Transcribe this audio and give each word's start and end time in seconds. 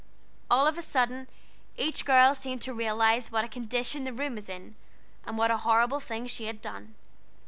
All 0.49 0.65
of 0.65 0.79
a 0.79 0.81
sudden, 0.81 1.27
each 1.77 2.05
girl 2.05 2.33
seemed 2.33 2.63
to 2.63 2.73
realize 2.73 3.31
what 3.31 3.45
a 3.45 3.47
condition 3.47 4.03
the 4.03 4.11
room 4.11 4.33
was 4.33 4.49
in, 4.49 4.73
and 5.27 5.37
what 5.37 5.51
a 5.51 5.57
horrible 5.57 5.99
thing 5.99 6.25
she 6.25 6.45
had 6.45 6.59
done. 6.59 6.95